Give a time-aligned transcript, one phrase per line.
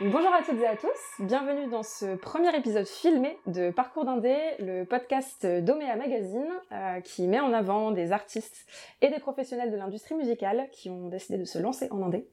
[0.00, 0.88] Bonjour à toutes et à tous,
[1.20, 7.28] bienvenue dans ce premier épisode filmé de Parcours d'Indé, le podcast d'Omea Magazine euh, qui
[7.28, 8.66] met en avant des artistes
[9.02, 12.26] et des professionnels de l'industrie musicale qui ont décidé de se lancer en Indé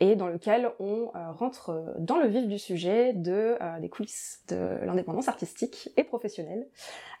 [0.00, 4.42] et dans lequel on euh, rentre dans le vif du sujet de, euh, des coulisses
[4.48, 6.66] de l'indépendance artistique et professionnelle.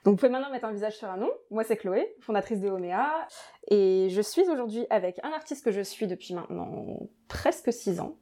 [0.04, 2.70] Donc vous pouvez maintenant mettre un visage sur un nom, moi c'est Chloé, fondatrice de
[2.70, 3.28] Omea
[3.70, 6.98] et je suis aujourd'hui avec un artiste que je suis depuis maintenant
[7.28, 8.16] presque six ans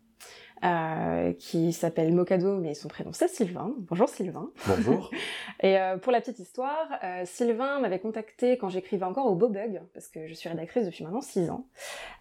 [0.63, 3.73] euh, qui s'appelle Mocado, mais son prénom c'est Sylvain.
[3.79, 4.51] Bonjour Sylvain.
[4.67, 5.11] Bonjour.
[5.63, 9.81] et euh, pour la petite histoire, euh, Sylvain m'avait contacté quand j'écrivais encore au Bobug,
[9.95, 11.67] parce que je suis rédactrice depuis maintenant 6 ans.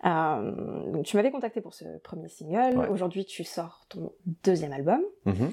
[0.03, 2.77] Donc tu m'avais contacté pour ce premier single.
[2.77, 2.87] Ouais.
[2.87, 4.13] Aujourd'hui tu sors ton
[4.43, 5.01] deuxième album.
[5.25, 5.51] Mhm.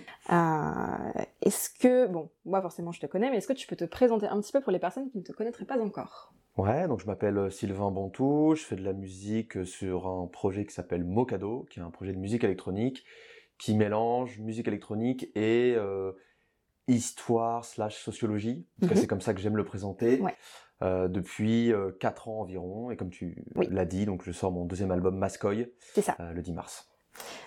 [1.42, 4.26] Est-ce que, bon, moi forcément je te connais, mais est-ce que tu peux te présenter
[4.26, 6.32] un petit peu pour les personnes qui ne te connaîtraient pas encore?
[6.56, 10.26] Ouais, donc je m'appelle euh, Sylvain Bontou, je fais de la musique euh, sur un
[10.26, 13.04] projet qui s'appelle Mocado, qui est un projet de musique électronique
[13.58, 16.12] qui mélange musique électronique et euh,
[16.88, 18.66] histoire slash sociologie.
[18.78, 19.00] En tout cas, Mhm.
[19.02, 20.20] c'est comme ça que j'aime le présenter.
[20.20, 20.34] Ouais.
[20.82, 23.66] Euh, depuis 4 ans environ, et comme tu Oui.
[23.70, 25.72] l'as dit, donc je sors mon deuxième album Mascoy
[26.20, 26.86] euh, le 10 mars.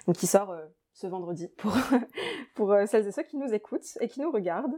[0.07, 0.65] donc qui sort euh,
[0.99, 1.73] ce vendredi pour,
[2.55, 4.75] pour euh, celles et ceux qui nous écoutent et qui nous regardent.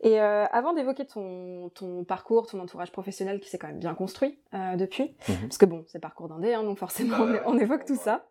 [0.00, 3.94] Et euh, avant d'évoquer ton, ton parcours, ton entourage professionnel qui s'est quand même bien
[3.94, 5.42] construit euh, depuis, Mhm.
[5.42, 8.26] parce que bon, c'est parcours d'indé, hein, donc forcément on, évoque tout ça.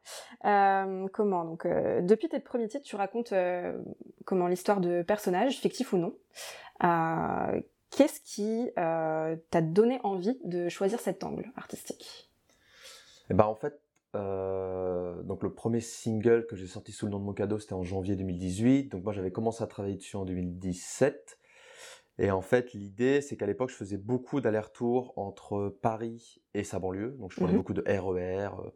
[0.45, 3.33] Euh, comment Donc, depuis tes premiers titres, tu racontes
[4.25, 6.15] comment l'histoire de personnages, fictifs ou non.
[7.91, 12.29] Qu'est-ce qui t'a donné envie de choisir cet angle artistique?
[13.29, 13.79] Et ben en fait,
[14.15, 17.83] euh, donc le premier single que j'ai sorti sous le nom de Mocado, c'était en
[17.83, 18.89] janvier 2018.
[18.89, 21.37] Donc moi j'avais commencé à travailler dessus en 2017.
[22.21, 26.77] Et en fait, l'idée, c'est qu'à l'époque, je faisais beaucoup d'allers-retours entre Paris et sa
[26.79, 27.15] banlieue.
[27.19, 27.57] Donc je prenais Mhm.
[27.57, 28.69] beaucoup de RER, euh,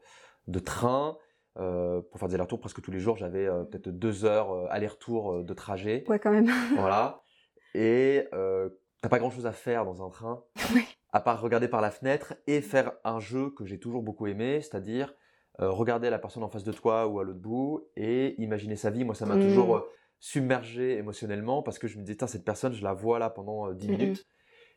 [0.47, 1.17] de train.
[1.57, 5.43] euh, pour faire des allers-retours presque tous les jours, j'avais euh, peut-être deux heures aller-retour
[5.43, 6.03] de trajet.
[6.07, 6.47] Ouais, quand même.
[6.75, 7.21] Voilà.
[7.75, 8.23] Et
[9.01, 10.43] t'as pas grand chose à faire dans un train,
[10.73, 10.85] Ouais.
[11.11, 14.61] à part regarder par la fenêtre et faire un jeu que j'ai toujours beaucoup aimé,
[14.61, 15.13] c'est-à-dire
[15.61, 18.89] euh, regarder la personne en face de toi ou à l'autre bout et imaginer sa
[18.89, 19.03] vie.
[19.03, 19.41] Moi, ça m'a Mm.
[19.41, 19.81] toujours euh,
[20.19, 23.73] submergé émotionnellement parce que je me disais, cette personne, je la vois là pendant euh,
[23.73, 23.97] 10 Mhm.
[23.97, 24.25] minutes.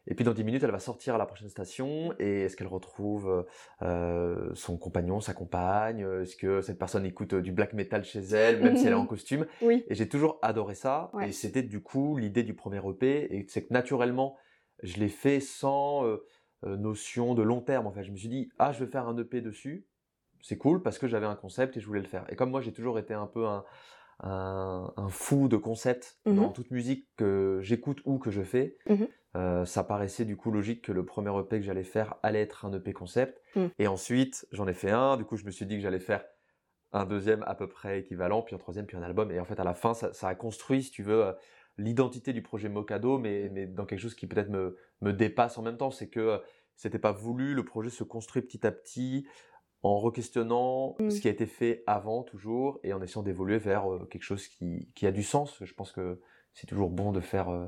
[0.09, 2.69] Et puis dans 10 minutes, elle va sortir à la prochaine station et est-ce qu'elle
[2.69, 3.44] retrouve
[3.82, 6.06] euh, son compagnon, sa compagne?
[6.22, 8.97] Est-ce que cette personne écoute euh, du black metal chez elle, même si elle est
[8.97, 9.47] en costume?
[9.62, 9.84] Oui.
[9.88, 11.10] et j'ai toujours adoré ça.
[11.15, 11.31] Ouais.
[11.31, 13.34] Et c'était du coup l'idée du premier EP.
[13.36, 14.36] Et c'est que naturellement,
[14.84, 16.25] je l'ai fait sans euh,
[16.65, 17.88] euh, notion de long terme.
[17.88, 19.86] En fait, je me suis dit, ah, je vais faire un EP dessus.
[20.49, 22.25] C'est cool parce que j'avais un concept et je voulais le faire.
[22.31, 23.65] Et comme moi, j'ai toujours été un peu un,
[24.21, 26.37] un, un fou de concept Mhm.
[26.37, 29.09] dans toute musique que j'écoute ou que je fais, Mhm.
[29.37, 32.65] euh, ça paraissait du coup logique que le premier EP que j'allais faire allait être
[32.65, 33.43] un EP concept.
[33.57, 33.71] Mhm.
[33.81, 35.17] Et ensuite, j'en ai fait un.
[35.17, 36.25] Du coup, je me suis dit que j'allais faire
[36.93, 39.33] un deuxième à peu près équivalent, puis un troisième, puis un album.
[39.33, 41.33] Et en fait, à la fin, ça, ça a construit, si tu veux, euh,
[41.77, 45.63] l'identité du projet Mocado, mais, mais dans quelque chose qui peut-être me, me dépasse en
[45.63, 45.91] même temps.
[45.91, 46.39] C'est que euh,
[46.77, 49.27] c'était pas voulu, le projet se construit petit à petit
[49.82, 51.10] en re-questionnant Mm.
[51.10, 54.47] ce qui a été fait avant, toujours, et en essayant d'évoluer vers euh, quelque chose
[54.48, 55.59] qui, qui a du sens.
[55.62, 56.20] Je pense que
[56.54, 57.66] c'est toujours bon de faire euh,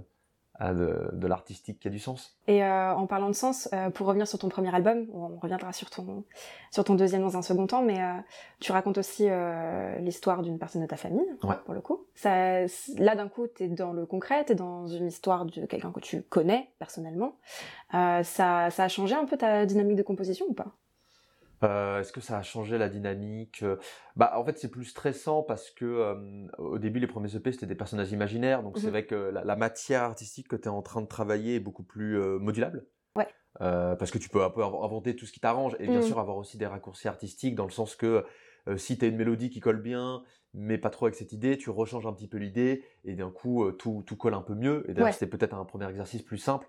[0.60, 2.36] de, de l'artistique qui a du sens.
[2.48, 5.88] Et euh, en parlant de sens, pour revenir sur ton premier album, on reviendra sur
[5.88, 6.24] ton,
[6.72, 7.98] sur ton deuxième dans un second temps, mais
[8.58, 9.28] tu racontes aussi
[10.00, 11.54] l'histoire d'une personne de ta famille, Ouais.
[11.64, 12.06] pour le coup.
[12.16, 12.62] Ça,
[12.96, 16.22] là, d'un coup, t'es dans le concret, t'es dans une histoire de quelqu'un que tu
[16.22, 17.36] connais personnellement.
[17.92, 18.22] Ça,
[18.70, 20.72] ça a changé un peu ta dynamique de composition ou pas?
[21.64, 23.76] Euh, Est-ce que ça a changé la dynamique Euh,
[24.16, 27.66] Bah, en fait, c'est plus stressant parce que euh, au début, les premiers EP, c'était
[27.66, 28.62] des personnages imaginaires.
[28.62, 28.90] Donc, c'est Mhm.
[28.90, 31.82] vrai que la, la matière artistique que tu es en train de travailler est beaucoup
[31.84, 32.86] plus euh, modulable.
[33.16, 33.26] Ouais.
[33.60, 35.96] Euh, parce que tu peux un peu inv- inventer tout ce qui t'arrange et bien
[36.00, 36.02] Mhm.
[36.02, 38.24] sûr avoir aussi des raccourcis artistiques dans le sens que
[38.76, 41.70] si tu as une mélodie qui colle bien, mais pas trop avec cette idée, tu
[41.70, 44.84] rechanges un petit peu l'idée et d'un coup, tout, tout colle un peu mieux.
[44.88, 45.12] Et d'ailleurs, Ouais.
[45.12, 46.68] c'était peut-être un premier exercice plus simple.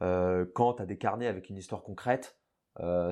[0.00, 2.36] Quand tu as des carnets avec une histoire concrète,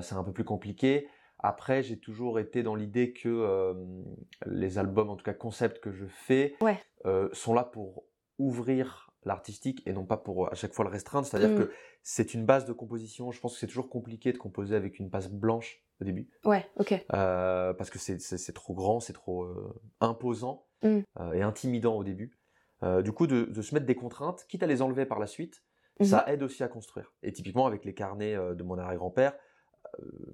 [0.01, 1.07] c'est un peu plus compliqué.
[1.39, 3.73] Après, j'ai toujours été dans l'idée que euh,
[4.45, 6.79] les albums, en tout cas concepts que je fais, Ouais.
[7.05, 8.05] euh, sont là pour
[8.39, 11.25] ouvrir l'artistique et non pas pour euh, à chaque fois le restreindre.
[11.27, 11.57] C'est-à-dire Mm.
[11.65, 11.71] que
[12.03, 13.31] c'est une base de composition.
[13.31, 16.65] Je pense que c'est toujours compliqué de composer avec une base blanche au début Ouais,
[16.77, 17.05] ok.
[17.13, 20.99] euh, parce que c'est- trop grand, c'est trop euh, imposant Mm.
[21.19, 22.37] euh, et intimidant au début.
[22.83, 25.27] Euh, du coup, de, de se mettre des contraintes, quitte à les enlever par la
[25.27, 25.63] suite,
[25.99, 26.05] Mhm.
[26.05, 27.13] ça aide aussi à construire.
[27.23, 29.37] Et typiquement, avec les carnets euh, de mon arrière-grand-père, euh,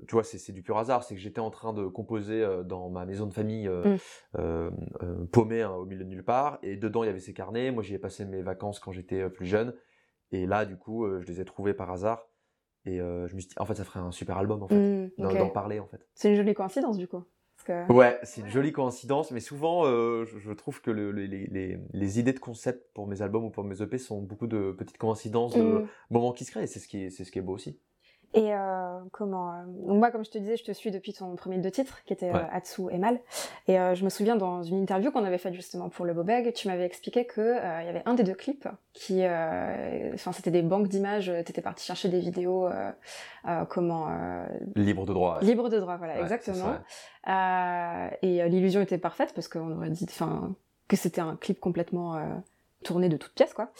[0.07, 1.03] tu vois, c'est c'est du pur hasard.
[1.03, 3.97] C'est que j'étais en train de composer euh, dans ma maison de famille euh, Mm.
[4.39, 4.71] euh,
[5.03, 7.71] euh, paumée hein, au milieu de nulle part, et dedans il y avait ces carnets.
[7.71, 9.73] Moi, j'y ai passé mes vacances quand j'étais euh, plus jeune,
[10.31, 12.27] et là, du coup, euh, je les ai trouvés par hasard.
[12.85, 14.75] Et euh, je me suis dit, en fait, ça ferait un super album, en fait,
[14.75, 16.07] Mm, d'en parler, en fait.
[16.15, 17.23] C'est une jolie coïncidence du coup.
[17.89, 22.33] Ouais, c'est une jolie coïncidence, mais souvent, euh, je, trouve que le, les, les, idées
[22.33, 25.61] de concept pour mes albums ou pour mes EP sont beaucoup de petites coïncidences, de
[25.61, 25.87] mm.
[26.09, 27.79] moments qui se créent, et c'est ce, qui est, ce qui est beau aussi.
[28.33, 31.57] Et euh, comment euh, Moi, comme je te disais, je te suis depuis ton premier
[31.57, 33.19] deux titres, qui était euh, Atsu et Mal.
[33.67, 36.67] Et je me souviens dans une interview qu'on avait faite justement pour le Bobeg, tu
[36.67, 40.87] m'avais expliqué que il y avait un des deux clips qui, enfin, c'était des banques
[40.87, 41.31] d'images.
[41.45, 42.69] T'étais parti chercher des vidéos,
[43.69, 44.09] comment
[44.75, 45.39] Libre de droit.
[45.41, 46.75] Libre de droit, voilà, exactement.
[48.21, 50.55] et l'illusion était parfaite parce qu'on aurait dit, enfin,
[50.87, 52.41] que c'était un clip complètement
[52.83, 53.71] tourner de toutes pièces, quoi.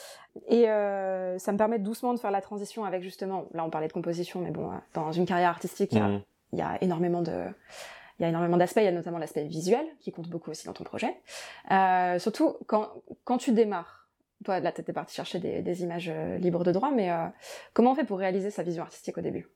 [0.47, 3.87] Et euh, ça me permet doucement de faire la transition avec justement, là on parlait
[3.87, 7.45] de composition, mais bon, euh, dans une carrière artistique, il y, a énormément de,
[8.19, 8.79] il y a énormément d'aspects.
[8.79, 11.15] Il y a notamment l'aspect visuel qui compte beaucoup aussi dans ton projet.
[11.71, 12.89] Euh, surtout quand
[13.23, 13.99] quand tu démarres.
[14.43, 17.11] Toi, là, t'étais parti chercher des, images libres de droit, mais
[17.73, 19.47] comment on fait pour réaliser sa vision artistique au début?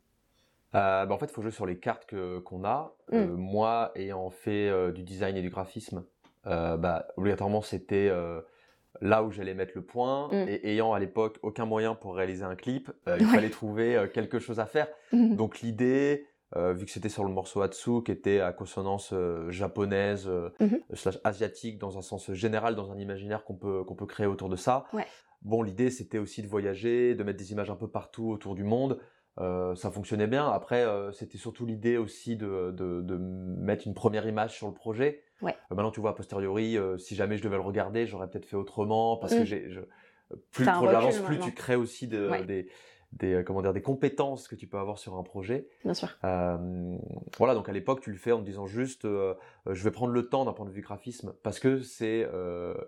[0.74, 2.94] Bah, en fait, il faut jouer sur les cartes que qu'on a.
[3.12, 3.24] Mmh.
[3.34, 6.06] moi, ayant fait du design et du graphisme,
[6.44, 8.12] bah, obligatoirement, c'était
[9.02, 10.48] là où j'allais mettre le point mm.
[10.48, 14.08] et ayant à l'époque aucun moyen pour réaliser un clip, euh, il fallait trouver euh,
[14.08, 14.88] quelque chose à faire.
[15.12, 15.36] Mm.
[15.36, 19.14] Donc l'idée, euh, vu que c'était sur le morceau Atsu qui était à consonance
[19.50, 20.82] japonaise mm-hmm.
[20.94, 24.50] slash asiatique dans un sens général, dans un imaginaire qu'on peut, qu'on peut créer autour
[24.50, 24.86] de ça,
[25.42, 28.64] bon l'idée c'était aussi de voyager, de mettre des images un peu partout autour du
[28.64, 29.00] monde.
[29.38, 30.48] ça fonctionnait bien.
[30.48, 35.24] Après, c'était surtout l'idée aussi de, de, de, mettre une première image sur le projet.
[35.42, 35.56] Ouais.
[35.72, 38.46] Euh, maintenant, tu vois, a posteriori, euh, si jamais je devais le regarder, j'aurais peut-être
[38.46, 39.46] fait autrement parce que mm.
[39.46, 39.70] j'ai,
[40.52, 42.68] plus le projet avance, plus tu crées aussi des,
[43.12, 45.68] des, euh, comment dire, des compétences que tu peux avoir sur un projet.
[45.84, 46.10] Bien sûr.
[46.22, 50.28] voilà, donc à l'époque, tu le fais en te disant juste, je vais prendre le
[50.28, 52.28] temps d'un point de vue graphisme parce que c'est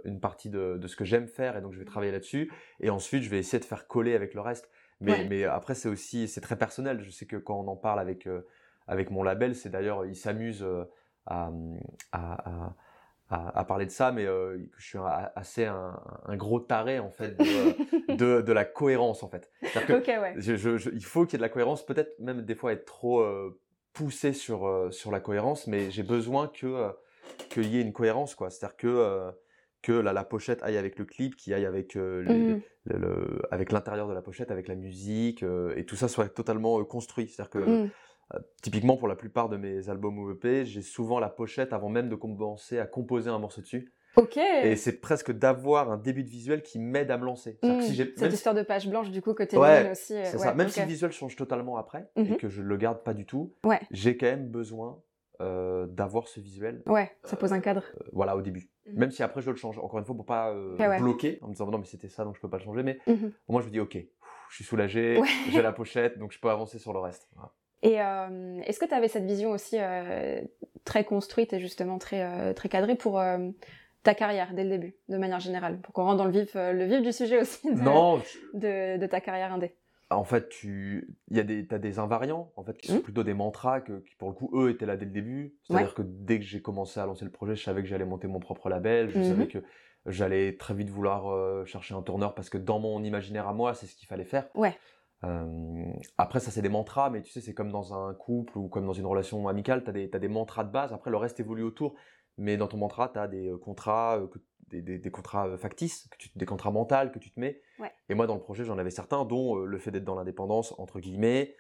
[0.05, 2.51] une partie de, de, ce que j'aime faire et donc je vais travailler là-dessus.
[2.79, 4.69] Et ensuite, je vais essayer de faire coller avec le reste.
[4.99, 7.01] Mais, mais après, c'est aussi, c'est très personnel.
[7.01, 8.27] Je sais que quand on en parle avec,
[8.87, 10.65] avec mon label, c'est d'ailleurs, ils s'amusent
[11.27, 11.51] à,
[12.11, 12.73] à,
[13.29, 14.99] à, parler de ça, mais euh, je suis
[15.35, 15.99] assez un,
[16.35, 19.51] gros taré en fait de, de, la cohérence en fait.
[19.85, 23.19] Que il faut qu'il y ait de la cohérence, peut-être même des fois être trop
[23.19, 23.59] euh,
[23.93, 26.89] poussé sur, euh, sur la cohérence, mais j'ai besoin que
[27.49, 28.49] qu'il y ait une cohérence quoi.
[28.49, 29.31] C'est-à-dire que
[29.83, 32.59] que la, la, pochette aille avec le clip, qui aille avec mmh
[32.89, 35.43] le, avec l'intérieur de la pochette, avec la musique,
[35.75, 37.27] et tout ça soit totalement construit.
[37.27, 37.89] C'est-à-dire que mmh.
[38.33, 41.89] Euh, typiquement, pour la plupart de mes albums ou EP, j'ai souvent la pochette avant
[41.89, 43.93] même de commencer à composer un morceau dessus.
[44.17, 44.37] Ok.
[44.37, 47.59] Et c'est presque d'avoir un début de visuel qui m'aide à me lancer.
[47.61, 47.81] Mmh.
[47.81, 50.15] Si Cette histoire de page blanche, du coup, que tu ouais, aussi.
[50.15, 50.55] Euh, c'est ça.
[50.55, 53.25] Même si le visuel change totalement après et mmh que je le garde pas du
[53.25, 53.79] tout, ouais.
[53.91, 54.99] j'ai quand même besoin
[55.39, 56.81] euh, d'avoir ce visuel.
[56.87, 57.83] Ouais, ça pose un cadre.
[58.11, 58.71] voilà, au début.
[58.87, 59.77] Mmh même si après je le change.
[59.77, 60.51] Encore une fois, pour pas
[60.99, 62.81] bloquer en me disant non, mais c'était ça, donc je peux pas le changer.
[62.81, 62.97] Mais
[63.47, 63.97] au moins, je me dis ok,
[64.49, 65.21] je suis soulagé,
[65.51, 67.29] j'ai la pochette, donc je peux avancer sur le reste.
[67.83, 70.41] Et euh, est-ce que tu avais cette vision aussi euh,
[70.83, 73.21] très construite et justement très, euh, très cadrée pour
[74.03, 76.85] ta carrière dès le début, de manière générale, pour qu'on rentre dans le vif, le
[76.85, 78.21] vif du sujet aussi de, non,
[78.53, 79.75] de, ta carrière indé
[80.09, 83.01] en fait, tu, y a des, as des invariants en fait qui sont mmh.
[83.01, 85.57] plutôt des mantras que, qui pour le coup eux étaient là dès le début.
[85.63, 88.27] C'est-à-dire que dès que j'ai commencé à lancer le projet, je savais que j'allais monter
[88.27, 89.57] mon propre label, je savais mmh que
[90.05, 93.85] j'allais très vite vouloir chercher un tourneur parce que dans mon imaginaire à moi, c'est
[93.85, 94.47] ce qu'il fallait faire.
[94.55, 94.77] Ouais.
[95.23, 98.67] Euh, après, ça, c'est des mantras, mais tu sais, c'est comme dans un couple ou
[98.67, 101.39] comme dans une relation amicale, tu as des, des mantras de base, après, le reste
[101.39, 101.95] évolue autour.
[102.37, 104.27] Mais dans ton mantra, tu as des euh, contrats, euh,
[104.69, 107.61] des, des, contrats factices, que tu, des contrats mentaux que tu te mets.
[108.09, 110.99] Et moi, dans le projet, j'en avais certains, dont le fait d'être dans l'indépendance, entre
[110.99, 111.55] guillemets,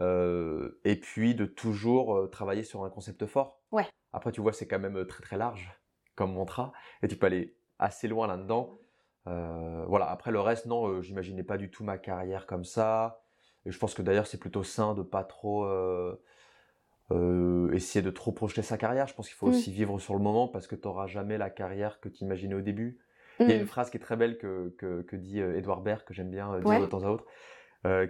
[0.00, 3.60] et puis de toujours travailler sur un concept fort.
[3.72, 3.86] Ouais.
[4.12, 5.76] Après, tu vois, c'est quand même très très large
[6.14, 8.78] comme mantra, et tu peux aller assez loin là-dedans.
[9.28, 13.22] Euh, voilà, après le reste, non, euh, j'imaginais pas du tout ma carrière comme ça.
[13.64, 16.18] Et je pense que d'ailleurs, c'est plutôt sain de pas trop euh,
[17.72, 19.06] essayer de trop projeter sa carrière.
[19.06, 19.50] Je pense qu'il faut mmh.
[19.50, 22.54] aussi vivre sur le moment parce que tu n'auras jamais la carrière que tu imaginais
[22.54, 22.98] au début.
[23.38, 23.66] Il y a une mmh.
[23.66, 26.86] phrase qui est très belle que, que, dit Edouard Baird, que j'aime bien dire de
[26.86, 27.24] temps à autre,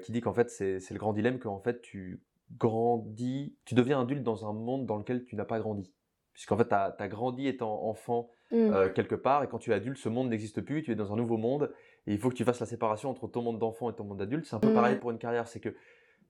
[0.01, 2.23] qui dit qu'en fait, c'est le grand dilemme qu'en fait, tu
[2.59, 5.93] grandis, tu deviens adulte dans un monde dans lequel tu n'as pas grandi.
[6.33, 8.73] Puisqu'en fait, tu as, as, grandi étant enfant Mmh.
[8.73, 9.43] Euh, quelque part.
[9.43, 11.73] Et quand tu es adulte, ce monde n'existe plus, tu es dans un nouveau monde.
[12.07, 14.19] Et il faut que tu fasses la séparation entre ton monde d'enfant et ton monde
[14.19, 14.45] d'adulte.
[14.45, 14.75] C'est un peu mmh.
[14.75, 15.49] pareil pour une carrière.
[15.49, 15.75] C'est que,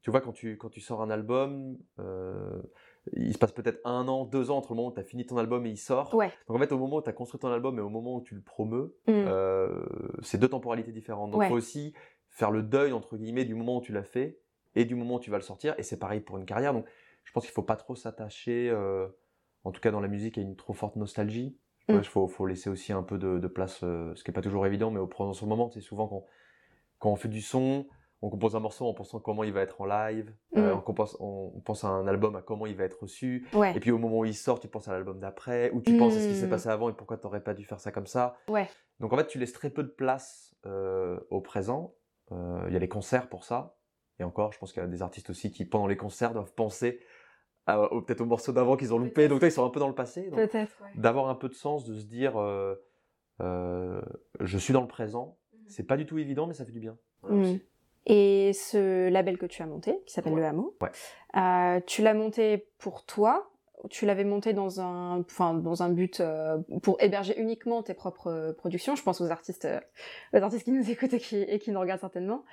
[0.02, 2.62] tu vois, quand tu, quand tu sors un album, euh,
[3.12, 5.26] il se passe peut-être un an, deux ans entre le moment où tu as fini
[5.26, 6.10] ton album et il sort.
[6.46, 8.20] Donc en fait, au moment où tu as construit ton album et au moment où
[8.20, 9.12] tu le promeus, mmh.
[9.12, 9.84] euh,
[10.22, 11.32] c'est deux temporalités différentes.
[11.32, 11.92] Donc il faut aussi
[12.28, 14.38] faire le deuil, entre guillemets, du moment où tu l'as fait
[14.76, 15.74] et du moment où tu vas le sortir.
[15.76, 16.72] Et c'est pareil pour une carrière.
[16.72, 16.86] Donc
[17.24, 18.72] je pense qu'il faut pas trop s'attacher,
[19.64, 21.56] en tout cas dans la musique, à une trop forte nostalgie.
[21.92, 22.28] Il mm.
[22.28, 25.00] faut, laisser aussi un peu de, place, euh, ce qui n'est pas toujours évident, mais
[25.00, 25.70] au le moment.
[25.70, 26.24] C'est souvent quand,
[26.98, 27.86] quand on fait du son,
[28.22, 30.78] on compose un morceau en pensant comment il va être en live, euh, Mm.
[30.78, 33.76] on, compose- on- on pense à un album, à comment il va être reçu, Ouais.
[33.76, 36.14] et puis au moment où il sort, tu penses à l'album d'après, ou tu penses
[36.16, 36.50] à ce qui s'est Mm.
[36.50, 38.36] passé avant et pourquoi tu n'aurais pas dû faire ça comme ça.
[38.48, 38.68] Ouais.
[39.00, 41.94] Donc en fait, tu laisses très peu de place euh, au présent.
[42.30, 43.76] Il y a les concerts pour ça.
[44.18, 46.54] Et encore, je pense qu'il y a des artistes aussi qui, pendant les concerts, doivent
[46.54, 47.00] penser
[47.68, 49.28] au- peut-être aux morceaux d'avant qu'ils ont loupé.
[49.28, 50.22] Donc là, ils sont un peu dans le passé.
[50.30, 50.54] Peut-être.
[50.82, 50.90] ouais.
[50.96, 52.74] D'avoir un peu de sens, de se dire, euh,
[53.40, 54.00] euh,
[54.40, 55.36] je suis dans le présent.
[55.66, 56.96] C'est pas du tout évident, mais ça fait du bien.
[57.22, 57.40] Voilà, Mm.
[57.42, 57.62] aussi.
[58.06, 60.40] Et ce label que tu as monté, qui s'appelle Ouais.
[60.40, 60.90] Le Hameau, Ouais.
[61.36, 63.48] euh, tu l'as monté pour toi
[63.90, 68.30] tu l'avais monté dans un, enfin, dans un but euh, pour héberger uniquement tes propres
[68.30, 69.80] euh, productions Je pense aux artistes, euh,
[70.32, 72.44] aux artistes qui nous écoutent et qui, et qui nous regardent certainement.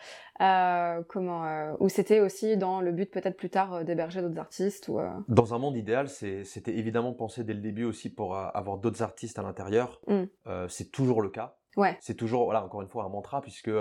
[1.08, 5.54] Comment Ou c'était aussi dans le but peut-être plus tard d'héberger d'autres artistes ou, Dans
[5.54, 9.42] un monde idéal, c'était évidemment pensé dès le début aussi pour avoir d'autres artistes à
[9.42, 10.00] l'intérieur.
[10.08, 10.24] Mm.
[10.70, 11.58] C'est toujours le cas.
[11.76, 11.98] Ouais.
[12.02, 13.72] C'est toujours, voilà, encore une fois, un mantra, puisque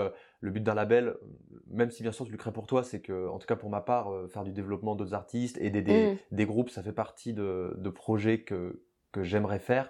[0.41, 1.15] le but d'un label,
[1.67, 3.69] même si bien sûr tu le crées pour toi, c'est que, en tout cas pour
[3.69, 6.17] ma part, euh, faire du développement d'autres artistes, aider des, Mm.
[6.31, 8.81] des groupes, ça fait partie de, de projets que,
[9.11, 9.89] que j'aimerais faire.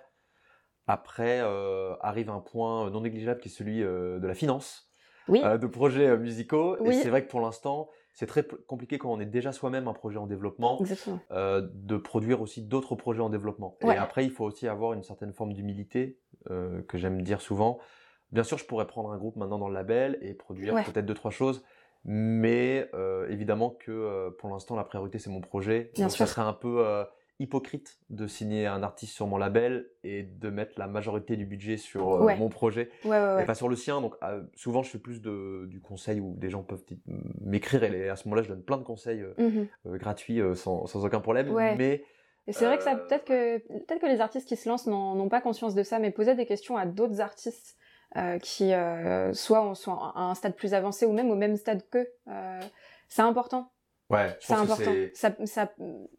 [0.87, 4.91] Après, euh, arrive un point non négligeable qui est celui euh, de la finance,
[5.27, 5.41] Oui.
[5.41, 6.77] de projets musicaux.
[6.79, 6.89] Oui.
[6.89, 9.93] Et c'est vrai que pour l'instant, c'est très compliqué quand on est déjà soi-même un
[9.93, 10.79] projet en développement
[11.29, 13.77] de produire aussi d'autres projets en développement.
[13.83, 13.93] Ouais.
[13.93, 17.77] Et après, il faut aussi avoir une certaine forme d'humilité, que j'aime dire souvent.
[18.31, 20.83] Bien sûr, je pourrais prendre un groupe maintenant dans le label et produire Ouais.
[20.83, 21.63] peut-être deux, trois choses,
[22.05, 25.91] mais euh, évidemment que euh, pour l'instant, la priorité, c'est mon projet.
[25.95, 26.27] Bien Donc, sûr.
[26.27, 27.03] ça serait un peu euh,
[27.39, 31.77] hypocrite de signer un artiste sur mon label et de mettre la majorité du budget
[31.77, 32.35] sur Ouais.
[32.37, 34.01] mon projet Ouais, et pas sur le sien.
[34.01, 34.15] Donc
[34.55, 36.83] souvent, je fais plus de, du conseil où des gens peuvent
[37.41, 41.21] m'écrire et à ce moment-là, je donne plein de conseils euh, gratuits sans, sans aucun
[41.21, 41.51] problème.
[41.77, 42.03] Mais
[42.47, 45.29] Et c'est vrai que ça, peut-être que, peut-être que les artistes qui se lancent n'ont
[45.29, 47.77] pas conscience de ça, mais poser des questions à d'autres artistes
[48.41, 51.83] qui, euh, soit en- soit à un stade plus avancé ou même au même stade
[51.89, 52.59] qu'eux, euh,
[53.07, 53.71] c'est important.
[54.09, 54.93] ouais, C'est important.
[55.13, 55.71] Ça, ça,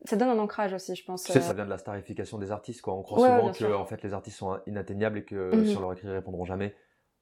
[0.05, 1.25] ça donne un ancrage aussi, je pense.
[1.25, 2.81] Tu sais, euh, ça vient de la starification des artistes.
[2.83, 2.95] Quoi.
[2.95, 5.65] On croit Ouais, souvent que en fait, les artistes sont inatteignables et que Mhm.
[5.65, 6.75] sur leur écrit, ils répondront jamais.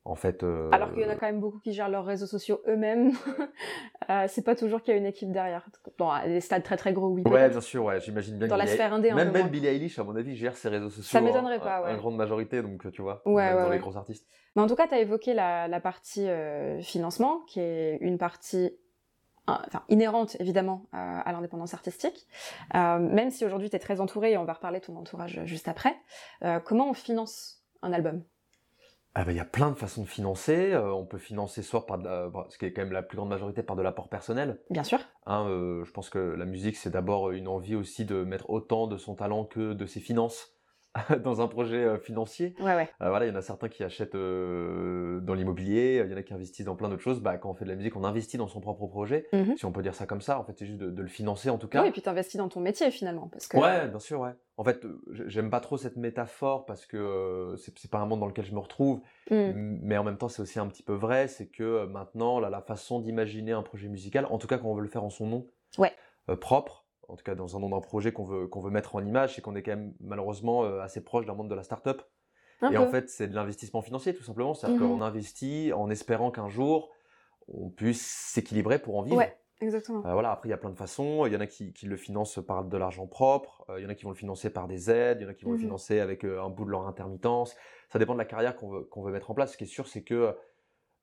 [0.04, 2.26] En fait, euh, Alors qu'il y en a quand même beaucoup qui gèrent leurs réseaux
[2.26, 3.12] sociaux eux-mêmes.
[4.10, 5.68] Euh, c'est pas toujours qu'il y a une équipe derrière.
[5.98, 7.24] Dans des stades très très gros, oui.
[7.26, 8.48] Ouais, bien sûr, ouais, j'imagine bien.
[8.48, 9.48] Dans la sphère indé, un même, même.
[9.48, 11.02] Billie Eilish, à mon avis, gère ses réseaux sociaux.
[11.02, 11.90] Ça m'étonnerait pas, ouais.
[11.92, 14.26] En grande majorité, donc tu vois, Ouais, même ouais, dans les gros artistes.
[14.56, 18.16] Mais en tout cas, tu as évoqué la, la partie euh, financement, qui est une
[18.16, 18.70] partie
[19.46, 22.26] hein, enfin, inhérente évidemment à, à l'indépendance artistique.
[22.74, 25.42] Euh, même si aujourd'hui tu es très entouré, et on va reparler de ton entourage
[25.44, 25.94] juste après,
[26.44, 28.22] euh, comment on finance un album?
[29.14, 30.72] Ah ben, il y a plein de façons de financer.
[30.72, 33.02] Euh, on peut financer soit par, de la- par- ce qui est quand même la
[33.02, 34.60] plus grande majorité, par de l'apport personnel.
[34.70, 35.00] Bien sûr.
[35.26, 38.86] Hein, euh, je pense que la musique, c'est d'abord une envie aussi de mettre autant
[38.86, 40.54] de son talent que de ses finances
[41.22, 42.54] dans un projet euh, financier.
[42.60, 42.88] Ouais, ouais.
[43.02, 46.16] Euh, voilà, il y en a certains qui achètent euh, dans l'immobilier, il y en
[46.16, 47.20] a qui investissent dans plein d'autres choses.
[47.20, 49.56] Bah, quand on fait de la musique, on investit dans son propre projet, Mhm.
[49.56, 50.38] si on peut dire ça comme ça.
[50.40, 51.82] En fait, c'est juste de, de le financer en tout cas.
[51.82, 53.28] Oui, et puis tu investis dans ton métier finalement.
[53.28, 53.56] Parce que...
[53.58, 54.32] Ouais, bien sûr, ouais.
[54.56, 54.84] En fait,
[55.26, 58.54] j'aime pas trop cette métaphore parce que euh, c'est pas un monde dans lequel je
[58.54, 59.80] me retrouve, Mm.
[59.82, 62.62] Mais en même temps, c'est aussi un petit peu vrai, c'est que maintenant, là, la
[62.62, 65.26] façon d'imaginer un projet musical, en tout cas quand on veut le faire en son
[65.26, 65.92] nom Ouais.
[66.40, 69.04] propre, en tout cas dans un nom d'un projet qu'on veut, qu'on veut mettre en
[69.04, 72.02] image, c'est qu'on est quand même malheureusement euh, assez proche d'un monde de la start-up.
[72.60, 72.80] Un Et peu.
[72.80, 74.52] en fait, c'est de l'investissement financier, tout simplement.
[74.54, 74.88] C'est-à-dire Mhm.
[74.88, 76.90] qu'on investit en espérant qu'un jour,
[77.48, 79.16] on puisse s'équilibrer pour en vivre.
[79.16, 80.04] Ouais, exactement.
[80.04, 81.24] Euh, voilà, après, il y a plein de façons.
[81.26, 83.64] Il y en a qui, qui le financent par de l'argent propre.
[83.70, 85.18] euh, il y en a qui vont le financer par des aides.
[85.20, 85.56] Il y en a qui vont Mhm.
[85.56, 87.54] le financer avec euh, un bout de leur intermittence.
[87.90, 89.52] Ça dépend de la carrière qu'on veut, qu'on veut mettre en place.
[89.52, 90.36] Ce qui est sûr, c'est que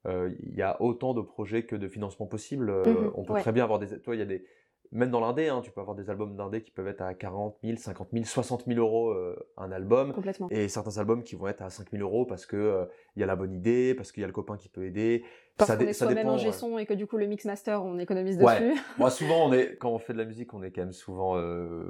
[0.08, 2.72] il y a autant de projets que de financements possibles.
[2.86, 3.42] Mhm, on peut ouais.
[3.42, 4.00] très bien avoir des...
[4.02, 4.46] Toi, il y a des...
[4.96, 7.58] Même dans l'indé, hein, tu peux avoir des albums d'indé qui peuvent être à 40
[7.64, 10.14] 000, 50 000, 60 000 euros euh, un album.
[10.14, 10.48] Complètement.
[10.50, 12.86] Et certains albums qui vont être à 5 000 euros parce que euh,
[13.16, 15.24] il y a la bonne idée, parce qu'il y a le copain qui peut aider.
[15.58, 16.52] Parce Ça qu'on est ça soi-même ouais.
[16.52, 18.60] son et que du coup le mix master on économise Ouais.
[18.74, 18.82] dessus.
[18.98, 21.38] Moi, souvent, on est, quand on fait de la musique, on est quand même souvent
[21.38, 21.90] euh,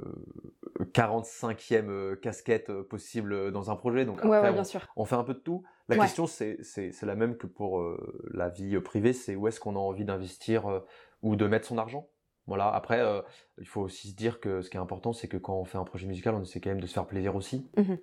[0.92, 4.04] 45e euh, casquette euh, possible euh, dans un projet.
[4.04, 4.86] Donc ouais, après, ouais, on, bien sûr.
[4.96, 5.62] on fait un peu de tout.
[5.88, 6.02] La Ouais.
[6.02, 6.58] question, c'est
[7.02, 10.04] la même que pour euh, la vie euh, privée, c'est où est-ce qu'on a envie
[10.04, 10.80] d'investir euh,
[11.22, 12.08] ou de mettre son argent?
[12.46, 12.68] Voilà.
[12.72, 13.20] Après, euh,
[13.58, 15.78] il faut aussi se dire que ce qui est important, c'est que quand on fait
[15.78, 17.68] un projet musical, on essaie quand même de se faire plaisir aussi.
[17.76, 17.98] Mhm.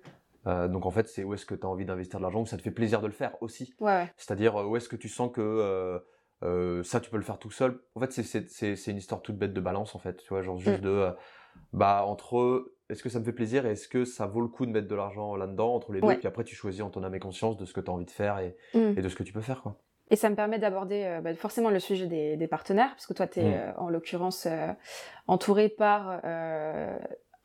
[0.46, 2.46] Euh, donc en fait, c'est où est-ce que tu as envie d'investir de l'argent, où
[2.46, 3.74] ça te fait plaisir de le faire aussi.
[3.80, 4.12] Ouais, ouais.
[4.18, 6.00] C'est-à-dire euh, où est-ce que tu sens que
[6.82, 7.80] ça tu peux le faire tout seul?
[7.94, 10.18] En fait, c'est- une histoire toute bête de balance en fait.
[10.22, 10.84] Tu vois, genre juste Mm.
[10.84, 11.08] de
[11.72, 14.66] bah entre est-ce que ça me fait plaisir et est-ce que ça vaut le coup
[14.66, 16.06] de mettre de l'argent là-dedans entre les deux?
[16.08, 16.18] Ouais.
[16.18, 18.04] Puis après, tu choisis en ton âme et conscience de ce que tu as envie
[18.04, 18.98] de faire et, Mm.
[18.98, 19.78] et de ce que tu peux faire quoi.
[20.10, 23.14] Et ça me permet d'aborder euh, bah, forcément le sujet des, des partenaires, parce que
[23.14, 23.74] toi, tu es Mm.
[23.78, 24.68] en l'occurrence euh,
[25.26, 26.96] entouré par euh,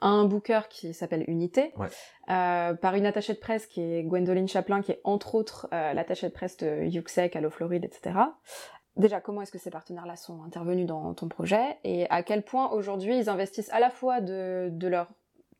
[0.01, 1.87] un booker qui s'appelle Unité, Ouais.
[2.29, 5.93] euh, par une attachée de presse qui est Gwendoline Chaplin, qui est entre autres euh,
[5.93, 8.15] l'attachée de presse de Yuxek, Allo Floride, etc.
[8.97, 12.69] déjà, comment est-ce que ces partenaires-là sont intervenus dans ton projet et à quel point
[12.71, 15.07] aujourd'hui ils investissent à la fois de, de leur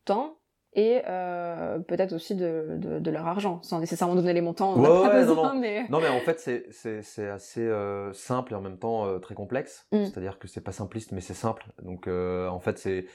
[0.04, 0.36] temps
[0.72, 4.78] et euh, peut-être aussi de, de, de, leur argent, sans nécessairement donner les montants.
[4.78, 5.60] Ouais, on a pas ouais, besoin, non, non.
[5.60, 5.88] mais...
[5.88, 9.86] Non, mais en fait, c'est- assez euh, simple et en même temps euh, très complexe.
[9.90, 10.04] Mm.
[10.04, 11.66] C'est-à-dire que c'est pas simpliste, mais c'est simple.
[11.82, 13.06] Donc, en fait, c'est.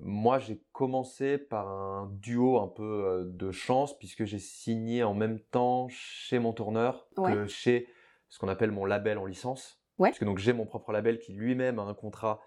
[0.00, 5.38] moi, j'ai commencé par un duo un peu de chance, puisque j'ai signé en même
[5.38, 7.32] temps chez mon tourneur Ouais.
[7.32, 7.86] que chez
[8.28, 9.80] ce qu'on appelle mon label en licence.
[9.98, 10.08] Ouais.
[10.08, 12.40] Parce que donc j'ai mon propre label qui lui-même a un contrat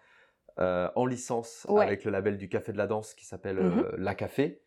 [0.60, 1.84] euh, en licence Ouais.
[1.84, 3.80] avec le label du Café de la Danse qui s'appelle Mhm.
[3.80, 4.62] euh, La Café.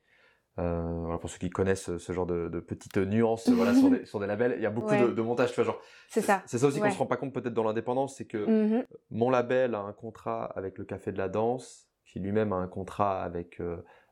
[0.59, 4.07] Euh, voilà, pour ceux qui connaissent ce genre de, de petites nuances voilà, sur, des,
[4.07, 5.02] sur des labels, il y a beaucoup Ouais.
[5.02, 5.50] de, de montage.
[5.50, 6.43] Tu vois, genre, C'est ça.
[6.47, 8.87] C'est ça aussi qu'on se rend pas compte peut-être dans l'indépendance, c'est que Mhm.
[9.11, 12.69] mon label a un contrat avec le Café de la Danse, qui lui-même a un
[12.69, 13.61] contrat avec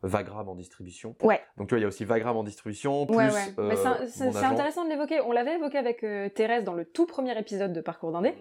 [0.07, 1.17] Vagram en distribution.
[1.23, 1.41] Ouais.
[1.57, 3.75] Donc tu vois, il y a aussi Vagram en distribution, plus Ouais, euh,
[4.07, 4.51] c'est- agent.
[4.53, 5.21] intéressant de l'évoquer.
[5.21, 8.35] On l'avait évoqué avec euh, Thérèse dans le tout premier épisode de Parcours d'Indé,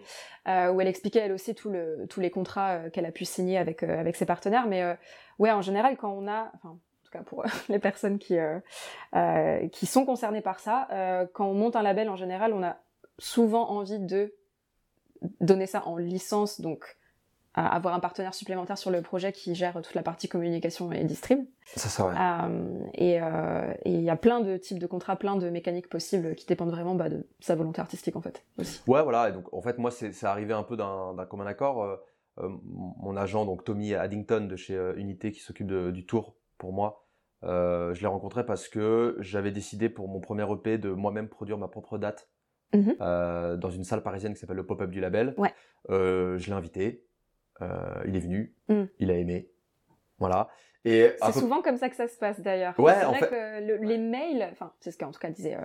[0.47, 3.57] euh, où elle expliquait elle aussi tout le, tous les contrats qu'elle a pu signer
[3.57, 4.67] avec, avec ses partenaires.
[4.67, 4.83] Mais
[5.39, 8.37] ouais, en général, quand on a, enfin, en tout cas pour les personnes qui,
[9.71, 10.87] qui sont concernées par ça,
[11.33, 12.77] quand on monte un label, en général, on a
[13.19, 14.33] souvent envie de
[15.39, 16.97] donner ça en licence, donc
[17.55, 21.03] à avoir un partenaire supplémentaire sur le projet qui gère toute la partie communication et
[21.03, 21.39] distrib.
[21.65, 22.13] Ça, ça, ouais.
[22.19, 25.87] Euh, et euh, et il y a plein de types de contrats, plein de mécaniques
[25.89, 28.81] possibles qui dépendent vraiment bah, de sa volonté artistique en fait aussi.
[28.87, 29.29] Ouais, voilà.
[29.29, 31.83] Et donc, en fait, moi, c'est arrivé un peu d'un commun accord.
[31.83, 31.97] Euh,
[32.65, 37.05] mon agent, donc Tommy Addington de chez Unité, qui s'occupe du tour pour moi,
[37.43, 41.67] je l'ai rencontré parce que j'avais décidé pour mon premier EP de moi-même produire ma
[41.67, 42.29] propre date
[42.73, 42.95] Mhm.
[43.59, 45.35] dans une salle parisienne qui s'appelle le Pop-Up du Label.
[45.37, 45.53] Ouais.
[45.89, 47.05] Je l'ai invité.
[47.61, 48.53] Euh, il est venu.
[48.69, 48.83] Mm.
[48.99, 49.49] Il a aimé.
[50.19, 50.49] Voilà.
[50.85, 52.77] C'est peu- souvent comme ça que ça se passe d'ailleurs.
[52.77, 55.55] Ouais, c'est vrai fait- que le- les mails, enfin c'est ce qu'en tout cas disait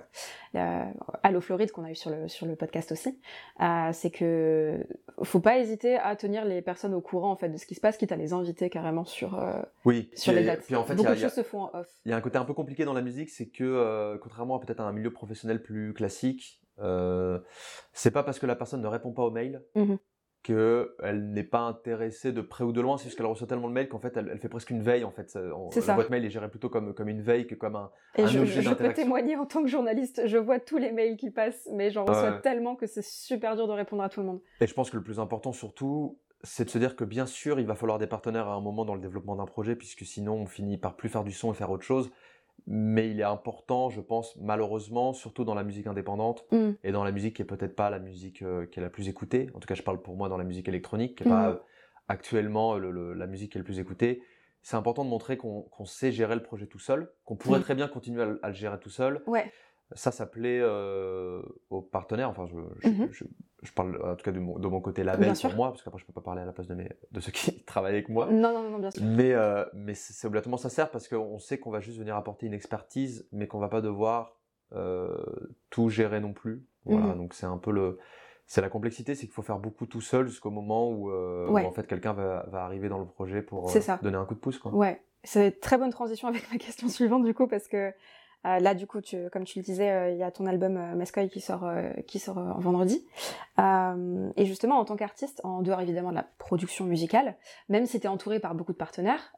[0.55, 0.85] euh,
[1.23, 3.19] Allo Floride qu'on a eu sur le sur le podcast aussi,
[3.59, 4.79] euh, c'est que
[5.23, 7.81] faut pas hésiter à tenir les personnes au courant en fait de ce qui se
[7.81, 10.09] passe, quitte à les inviter carrément sur euh, oui.
[10.13, 10.61] sur les dates.
[10.61, 11.89] Puis en fait, il y Beaucoup a- de choses se font en off.
[12.05, 14.55] Il y a un côté un peu compliqué dans la musique, c'est que euh, contrairement
[14.55, 16.61] à peut-être un milieu professionnel plus classique,
[17.91, 19.97] c'est pas parce que la personne ne répond pas aux mails Mhm.
[20.43, 23.73] Qu'elle n'est pas intéressée de près ou de loin, c'est juste qu'elle reçoit tellement de
[23.73, 25.29] mails qu'en fait elle, elle fait presque une veille en fait.
[25.29, 25.93] Ça- on- C'est la ça.
[25.95, 27.91] boîte mail est gérée plutôt comme, comme une veille que comme un.
[28.15, 30.91] Et un je, objet je peux témoigner en tant que journaliste, je vois tous les
[30.91, 34.21] mails qui passent, mais j'en reçois tellement que c'est super dur de répondre à tout
[34.21, 34.41] le monde.
[34.61, 37.59] Et je pense que le plus important surtout, c'est de se dire que bien sûr
[37.59, 40.35] il va falloir des partenaires à un moment dans le développement d'un projet, puisque sinon
[40.35, 42.09] on finit par plus faire du son et faire autre chose.
[42.71, 46.71] Mais il est important, je pense, malheureusement, surtout dans la musique indépendante, Mm.
[46.83, 49.09] et dans la musique qui est peut-être pas la musique euh, qui est la plus
[49.09, 49.49] écoutée.
[49.55, 51.55] En tout cas, je parle pour moi dans la musique électronique, qui est pas Mhm.
[51.55, 51.59] euh,
[52.07, 54.21] actuellement le- le- la musique qui est le plus écoutée.
[54.61, 57.63] C'est important de montrer qu'on sait gérer le projet tout seul, qu'on pourrait Mhm.
[57.63, 59.23] très bien continuer à, le- à le gérer tout seul.
[59.25, 59.51] Ouais.
[59.93, 62.29] Ça, ça plaît euh, aux partenaires.
[62.29, 63.07] Enfin, je, je, Mhm.
[63.11, 63.23] je-
[63.63, 65.99] je parle en tout cas de mon, de mon côté label pour moi, parce qu'après
[65.99, 68.27] je peux pas parler à la place de, mes, de ceux qui travaillent avec moi.
[68.31, 69.03] Non, non, non, bien sûr.
[69.03, 72.45] Mais, euh, mais c'est obligatoirement ça sert parce qu'on sait qu'on va juste venir apporter
[72.45, 74.37] une expertise, mais qu'on va pas devoir
[74.73, 75.17] euh,
[75.71, 76.63] tout gérer non plus.
[76.85, 77.17] Voilà, Mhm.
[77.17, 77.97] donc c'est un peu le.
[78.45, 81.85] C'est la complexité, c'est qu'il faut faire beaucoup tout seul jusqu'au moment où, en fait
[81.85, 83.69] quelqu'un va, va arriver dans le projet pour
[84.01, 84.57] donner un coup de pouce.
[84.57, 84.71] Quoi.
[84.73, 87.91] Ouais, c'est une très bonne transition avec ma question suivante du coup parce que
[88.45, 90.77] euh, là du coup, tu, comme tu le disais, euh, il y a ton album
[90.77, 93.05] euh, Mescoy qui sort euh, qui sort euh, en vendredi.
[94.37, 97.35] Et justement, en tant qu'artiste, en dehors évidemment de la production musicale,
[97.67, 99.33] même si tu es entouré par beaucoup de partenaires,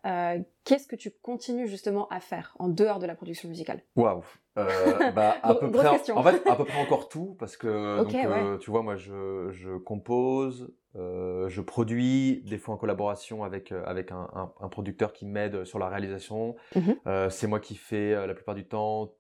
[0.63, 3.82] qu'est-ce que tu continues justement à faire en dehors de la production musicale?
[3.95, 4.24] Waouh.
[4.58, 5.88] Euh, bah, à peu près.
[5.88, 6.17] en- question.
[6.17, 9.50] En fait, à peu près encore tout parce que donc, euh, tu vois, moi, je,
[9.52, 15.13] je compose, euh, je produis, des fois en collaboration avec avec un, un- un producteur
[15.13, 16.56] qui m'aide sur la réalisation.
[16.76, 16.95] Mhm.
[17.08, 19.13] Euh, c'est moi qui fais la plupart du temps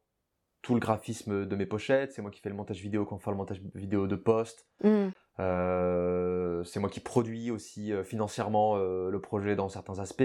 [0.61, 2.11] tout le graphisme de mes pochettes.
[2.11, 4.67] C'est moi qui fais le montage vidéo quand on fait le montage vidéo de poste.
[5.39, 10.23] Euh, c'est moi qui produis aussi financièrement le projet dans certains aspects.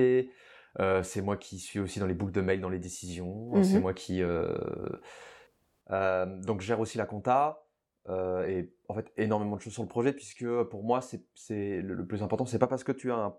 [0.78, 3.54] Euh, c'est moi qui suis aussi dans les boucles de mail, dans les décisions.
[3.56, 3.64] Mhm.
[3.64, 4.54] C'est moi qui euh,
[5.90, 7.62] euh, donc gère aussi la compta
[8.08, 11.80] euh, et en fait énormément de choses sur le projet puisque pour moi c'est c'est
[11.80, 12.44] le, le plus important.
[12.46, 13.36] C'est pas parce que tu as un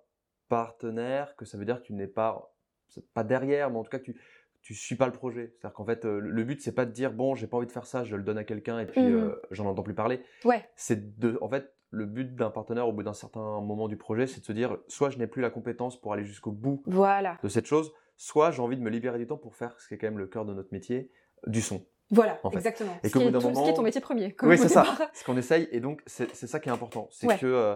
[0.49, 2.53] partenaire que ça veut dire que tu n'es pas
[2.87, 4.19] c'est pas derrière, mais en tout cas que tu
[4.61, 5.53] tu suis pas le projet.
[5.53, 7.71] C'est-à-dire qu'en fait euh, le but c'est pas de dire bon j'ai pas envie de
[7.71, 9.13] faire ça, je le donne à quelqu'un et puis Mhm.
[9.13, 10.65] euh, j'en entends plus parler Ouais.
[10.75, 14.27] c'est de, en fait, le but d'un partenaire au bout d'un certain moment du projet,
[14.27, 17.37] c'est de se dire, soit je n'ai plus la compétence pour aller jusqu'au bout Voilà.
[17.43, 19.93] de cette chose, soit j'ai envie de me libérer du temps pour faire ce qui
[19.93, 21.11] est quand même le cœur de notre métier,
[21.45, 21.85] du son.
[22.09, 22.57] Voilà, En fait.
[22.57, 22.97] exactement.
[23.03, 24.31] Et ce, qui est tout- ce qui est moment- ton métier premier.
[24.33, 24.85] comme oui, c'est ça.
[25.13, 27.37] Ce qu'on essaye, et donc c'est ça qui est important, c'est Ouais.
[27.37, 27.75] que euh,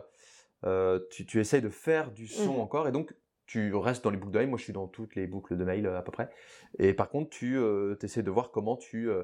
[0.65, 2.59] euh, tu, tu essayes de faire du son Mhm.
[2.61, 3.13] encore, et donc
[3.45, 4.47] tu restes dans les boucles de mail.
[4.47, 6.29] Moi, je suis dans toutes les boucles de mail euh, à peu près.
[6.79, 7.59] Et par contre, tu
[8.01, 9.23] essaies de voir comment tu, euh,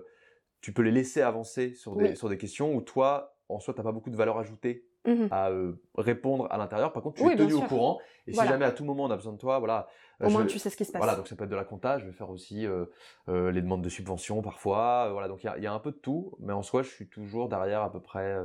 [0.59, 2.17] tu peux les laisser avancer sur des, Oui.
[2.17, 5.29] sur des questions où toi, en soi, tu n'as pas beaucoup de valeur ajoutée Mhm.
[5.31, 6.91] à euh, répondre à l'intérieur.
[6.91, 7.99] Par contre, tu Oui, es tenu au courant.
[8.27, 8.47] Et Voilà.
[8.49, 9.87] si jamais à tout moment on a besoin de toi, voilà.
[10.21, 10.99] euh, Au je moins, tu sais ce qui se passe.
[10.99, 12.85] Voilà, donc ça peut être de la compta, je vais faire aussi euh,
[13.29, 15.09] euh, les demandes de subventions parfois.
[15.13, 16.81] voilà, donc il y a- il y, a un peu de tout, mais en soi,
[16.83, 18.37] je suis toujours derrière à peu près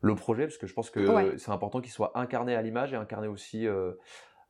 [0.00, 1.38] le projet, parce que je pense que Ouais.
[1.38, 3.68] c'est important qu'il soit incarné à l'image et incarné aussi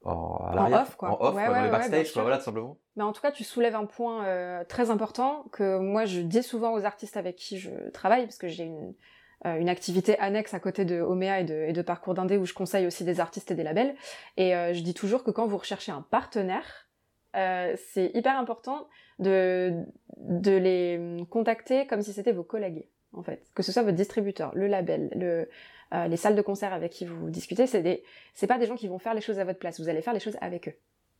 [0.04, 1.10] en, à En off, quoi.
[1.10, 2.78] En off, Ouais, quoi, ouais, dans les backstage, quoi, voilà, tout simplement.
[2.96, 6.42] Mais en tout cas, tu soulèves un point euh, très important que moi je dis
[6.42, 8.94] souvent aux artistes avec qui je travaille, parce que j'ai une,
[9.44, 12.54] une activité annexe à côté de Omea et de, et de Parcours d'Indé où je
[12.54, 13.94] conseille aussi des artistes et des labels.
[14.36, 16.88] Et euh, je dis toujours que quand vous recherchez un partenaire,
[17.34, 19.84] euh, c'est hyper important de,
[20.18, 23.50] de les contacter comme si c'était vos collègues, en fait.
[23.54, 25.48] Que ce soit votre distributeur, le label, le,
[25.92, 28.76] euh, les salles de concert avec qui vous discutez, c'est des, c'est pas des gens
[28.76, 29.80] qui vont faire les choses à votre place.
[29.80, 30.74] Vous allez faire les choses avec eux.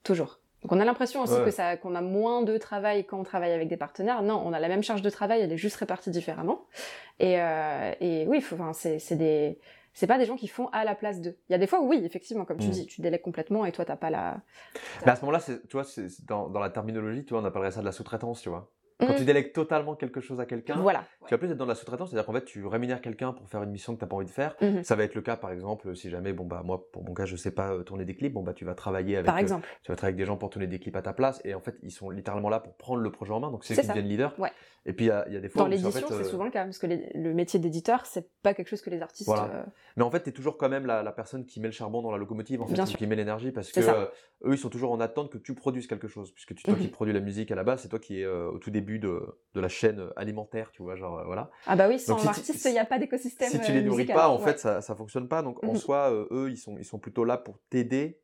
[0.04, 0.38] Toujours.
[0.62, 1.44] Donc on a l'impression aussi Ouais.
[1.44, 4.22] que ça, qu'on a moins de travail quand on travaille avec des partenaires.
[4.22, 6.66] Non, on a la même charge de travail, elle est juste répartie différemment.
[7.18, 9.58] Et, euh, et oui, faut- enfin, c'est, c'est des,
[9.92, 11.36] c'est pas des gens qui font à la place d'eux.
[11.48, 12.70] Il y a des fois, où, oui, effectivement, comme tu Mm.
[12.70, 14.40] dis, tu délègues complètement et toi t'as pas la.
[15.04, 17.42] Mais à ce moment-là, c'est- tu vois, c'est c'est dans, dans la terminologie, tu vois,
[17.42, 18.70] on appellerait ça de la sous-traitance, tu vois.
[19.00, 19.16] Quand Mm.
[19.16, 21.04] tu délègues totalement quelque chose à quelqu'un, Voilà.
[21.26, 23.62] tu vas plus être dans la sous-traitance, c'est-à-dire qu'en fait, tu rémunères quelqu'un pour faire
[23.62, 24.54] une mission que tu n'as pas envie de faire.
[24.60, 24.84] Mhm.
[24.84, 27.24] Ça va être le cas, par exemple, si jamais, bon, bah, moi, pour mon cas,
[27.24, 29.40] je sais pas euh, tourner des clips, bon, bah, tu vas travailler avec, Par euh,
[29.40, 29.68] exemple.
[29.82, 31.60] tu vas travailler avec des gens pour tourner des clips à ta place, et en
[31.60, 33.82] fait, ils sont littéralement là pour prendre le projet en main, donc c'est eux C'est
[33.82, 34.38] qui deviennent leaders.
[34.38, 34.50] Ouais.
[34.84, 36.14] Et puis, il y a, il y a des fois Dans c'est en l'édition, fait,
[36.14, 38.82] c'est euh, souvent le cas, parce que les- le métier d'éditeur, c'est pas quelque chose
[38.82, 39.28] que les artistes.
[39.28, 39.44] Voilà.
[39.54, 39.62] euh,
[39.96, 42.02] Mais en fait, tu es toujours quand même la, la personne qui met le charbon
[42.02, 43.86] dans la locomotive, en fait, qui met l'énergie, parce C'est que
[44.44, 46.84] eux, ils sont toujours en attente que tu produises quelque chose, puisque tu, toi qui
[46.86, 46.90] Mhm.
[46.90, 49.20] produis la musique à la base, c'est toi qui es au tout début de,
[49.54, 51.50] de la chaîne alimentaire, tu vois, genre, euh, voilà.
[51.66, 53.50] Ah bah oui, sans Donc, l'artiste, il n'y a pas d'écosystème.
[53.50, 54.16] si tu euh, les nourris musical.
[54.16, 54.44] pas, en Ouais.
[54.44, 55.42] fait, ça, ça fonctionne pas.
[55.42, 55.76] Donc, en Mhm.
[55.76, 58.20] soi, euh, eux, ils sont, ils sont plutôt là pour t'aider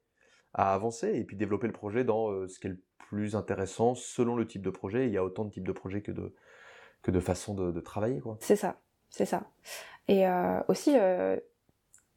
[0.55, 3.95] à avancer et puis développer le projet dans euh, ce qui est le plus intéressant
[3.95, 5.07] selon le type de projet.
[5.07, 6.35] Il y a autant de types de projets que de,
[7.03, 8.37] que de façons de, de travailler, quoi.
[8.41, 9.45] C'est ça, c'est ça.
[10.09, 10.95] Et euh, aussi,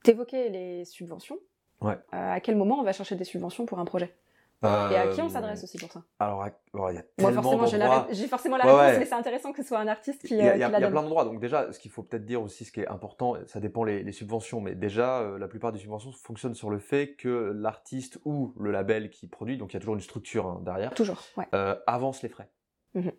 [0.03, 1.39] t'évoquais les subventions.
[1.81, 1.97] Ouais.
[2.11, 4.15] À quel moment on va chercher des subventions pour un projet?
[4.63, 6.03] Et à qui on s'adresse aussi pour ça?
[6.19, 8.91] Alors, à- alors, il y a Moi, tellement forcément, j'ai la forcément la Ouais, réponse,
[8.93, 8.99] ouais.
[8.99, 10.63] mais c'est intéressant que ce soit un artiste qui, Il y a, euh, il y
[10.63, 10.91] a- qui la il y a donne.
[10.91, 11.25] plein d'endroits.
[11.25, 14.03] Donc déjà, ce qu'il faut peut-être dire aussi, ce qui est important, ça dépend les,
[14.03, 18.19] les subventions, mais déjà, euh, la plupart des subventions fonctionnent sur le fait que l'artiste
[18.23, 21.21] ou le label qui produit, donc il y a toujours une structure hein, derrière, Toujours,
[21.37, 21.47] ouais.
[21.55, 22.49] euh, avance les frais.
[22.93, 23.11] Mhm.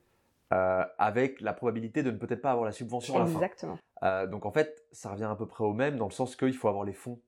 [0.52, 3.32] Euh, avec la probabilité de ne peut-être pas avoir la subvention à la fin.
[3.40, 3.78] Exactement.
[4.04, 6.54] Euh, donc en fait, ça revient à peu près au même, dans le sens qu'il
[6.54, 7.18] faut avoir les fonds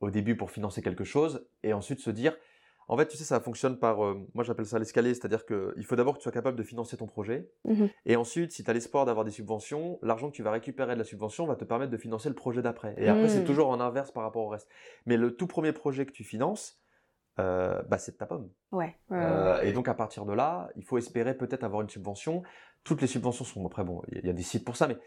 [0.00, 2.36] au début pour financer quelque chose, et ensuite se dire,
[2.88, 5.96] en fait, tu sais, ça fonctionne par, euh, moi j'appelle ça l'escalier, c'est-à-dire qu'il faut
[5.96, 7.88] d'abord que tu sois capable de financer ton projet, Mhm.
[8.06, 10.98] et ensuite, si tu as l'espoir d'avoir des subventions, l'argent que tu vas récupérer de
[10.98, 12.94] la subvention va te permettre de financer le projet d'après.
[12.98, 13.44] Et après, c'est Mm.
[13.44, 14.68] toujours en inverse par rapport au reste.
[15.06, 16.78] Mais le tout premier projet que tu finances,
[17.38, 18.50] euh, bah, c'est de ta pomme.
[18.72, 18.94] Ouais.
[19.10, 19.68] ouais, ouais, Euh, ouais.
[19.68, 22.42] et donc à partir de là, il faut espérer peut-être avoir une subvention.
[22.84, 24.98] Toutes les subventions sont après bon, il y, a- des sites pour ça, mais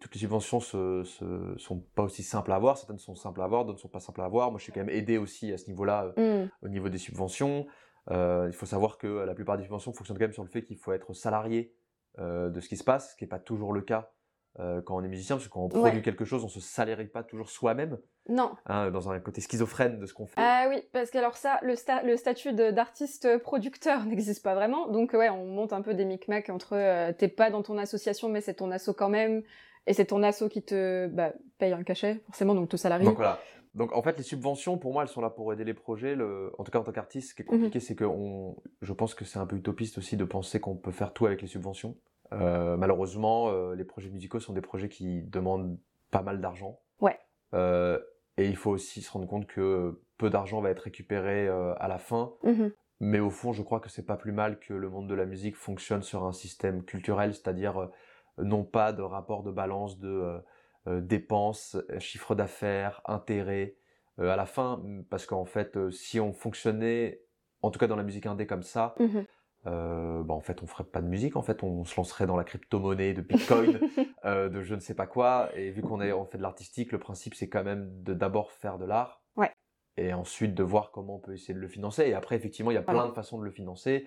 [0.00, 2.78] toutes les subventions se, se- sont pas aussi simples à avoir.
[2.78, 4.50] Certaines sont simples à avoir, d'autres sont pas simples à avoir.
[4.50, 6.50] Moi, je suis quand même aidé aussi à ce niveau-là, euh, Mm.
[6.62, 7.66] au niveau des subventions.
[8.10, 10.64] Euh, il faut savoir que la plupart des subventions fonctionnent quand même sur le fait
[10.64, 11.74] qu'il faut être salarié
[12.18, 14.12] euh, de ce qui se passe, ce qui n'est pas toujours le cas
[14.60, 16.02] euh, quand on est musicien, parce que quand on produit Ouais.
[16.02, 18.52] quelque chose, on se salarie pas toujours soi-même, Non.
[18.66, 20.34] hein, dans un côté schizophrène de ce qu'on fait.
[20.36, 24.88] Ah oui, parce que alors ça, le, sta- le statut d'artiste producteur n'existe pas vraiment.
[24.88, 28.28] Donc ouais, on monte un peu des micmacs entre euh, t'es pas dans ton association,
[28.28, 29.42] mais c'est ton asso quand même,
[29.86, 33.04] et c'est ton asso qui te bah, paye un cachet, forcément, donc te salarie.
[33.04, 33.38] Donc voilà.
[33.74, 36.14] Donc en fait, les subventions, pour moi, elles sont là pour aider les projets.
[36.14, 36.52] Le...
[36.58, 38.54] En tout cas, en tant qu'artiste, ce qui est compliqué, c'est que on...
[38.82, 41.40] je pense que c'est un peu utopiste aussi de penser qu'on peut faire tout avec
[41.40, 41.96] les subventions.
[42.40, 45.78] Euh, malheureusement, euh, les projets musicaux sont des projets qui demandent
[46.10, 46.80] pas mal d'argent.
[47.00, 47.18] Ouais.
[47.54, 47.98] Euh,
[48.36, 51.98] et il faut aussi se rendre compte que peu d'argent va être récupéré à la
[51.98, 52.32] fin.
[52.44, 52.72] Mhm.
[53.00, 55.26] Mais au fond, je crois que c'est pas plus mal que le monde de la
[55.26, 57.90] musique fonctionne sur un système culturel, c'est-à-dire
[58.38, 60.40] non pas de rapport de balance de
[60.88, 63.76] euh, dépenses, chiffre d'affaires, intérêts
[64.18, 67.22] euh, à la fin, parce qu'en fait, si on fonctionnait,
[67.62, 69.24] en tout cas dans la musique indé comme ça, Mhm.
[69.66, 71.36] Euh, bah, en fait, on ferait pas de musique.
[71.36, 73.78] En fait, on se lancerait dans la crypto-monnaie, de Bitcoin,
[74.24, 75.50] euh, de je ne sais pas quoi.
[75.54, 78.50] Et vu qu'on est on fait de l'artistique, le principe c'est quand même de d'abord
[78.52, 79.22] faire de l'art.
[79.36, 79.52] Ouais.
[79.96, 82.04] Et ensuite de voir comment on peut essayer de le financer.
[82.04, 83.00] Et après, effectivement, il y a Voilà.
[83.00, 84.06] plein de façons de le financer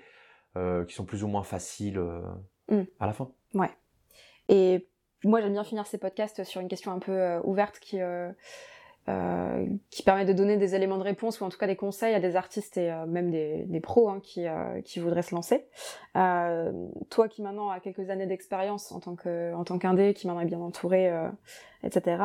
[0.58, 2.22] euh, qui sont plus ou moins faciles euh,
[2.70, 2.82] Mm.
[3.00, 3.30] à la fin.
[4.50, 4.88] Et
[5.24, 8.00] moi, j'aime bien finir ces podcasts sur une question un peu ouverte qui,
[9.08, 12.16] euh, qui permet de donner des éléments de réponse ou en tout cas des conseils
[12.16, 15.36] à des artistes et euh, même des, des pros hein, qui, euh, qui voudraient se
[15.36, 15.68] lancer.
[16.14, 20.42] Toi qui maintenant as quelques années d'expérience en tant que en tant qu'indé, qui maintenant
[20.42, 21.12] est bien entouré,
[21.84, 22.18] etc.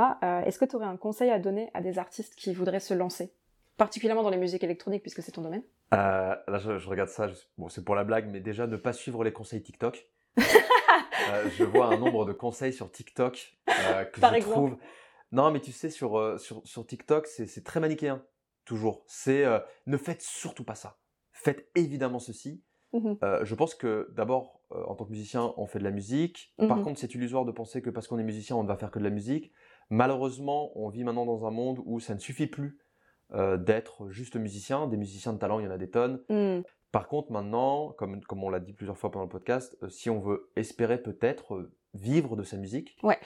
[0.46, 3.32] Est-ce que tu aurais un conseil à donner à des artistes qui voudraient se lancer?
[3.76, 5.62] Particulièrement dans les musiques électroniques puisque c'est ton domaine.
[5.92, 8.92] Là, je, je regarde ça, je- bon, c'est pour la blague, mais déjà, ne pas
[8.92, 10.06] suivre les conseils TikTok.
[10.36, 14.54] je vois un nombre de conseils sur TikTok que Par je exemple.
[14.54, 14.76] trouve.
[15.32, 18.24] Non, mais tu sais, sur, sur, sur TikTok, c'est très manichéen,
[18.64, 19.04] toujours.
[19.06, 19.44] C'est
[19.86, 20.98] ne faites surtout pas ça.
[21.32, 22.62] Faites évidemment ceci.
[22.92, 26.52] Mmh je pense que d'abord, en tant que musicien, on fait de la musique.
[26.58, 28.76] Par Mmh contre, c'est illusoire de penser que parce qu'on est musicien, on ne va
[28.76, 29.52] faire que de la musique.
[29.90, 32.78] Malheureusement, on vit maintenant dans un monde où ça ne suffit plus
[33.58, 34.88] d'être juste musicien.
[34.88, 36.20] Des musiciens de talent, il y en a des tonnes.
[36.28, 36.62] Mmh.
[36.90, 40.18] Par contre, maintenant, comme, comme on l'a dit plusieurs fois pendant le podcast, si on
[40.18, 43.18] veut espérer peut-être vivre de sa musique, Ouais.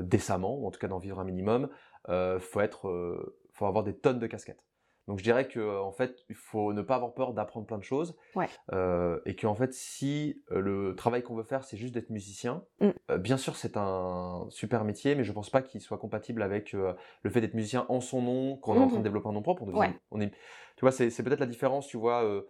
[0.00, 1.68] décemment, ou en tout cas d'en vivre un minimum,
[2.08, 4.64] il faut, être, faut avoir des tonnes de casquettes.
[5.08, 7.84] Donc je dirais que en fait, il faut ne pas avoir peur d'apprendre plein de
[7.84, 8.48] choses, Ouais.
[8.72, 12.64] euh, et qu'en fait, si euh, le travail qu'on veut faire, c'est juste d'être musicien,
[12.80, 12.88] Mm.
[13.12, 16.74] euh, bien sûr, c'est un super métier, mais je pense pas qu'il soit compatible avec
[16.74, 19.32] euh, le fait d'être musicien en son nom, qu'on est en train de développer un
[19.32, 19.62] nom propre.
[19.62, 20.00] On devient- Ouais.
[20.10, 22.42] on est, tu vois, c'est peut-être la différence, tu vois, euh,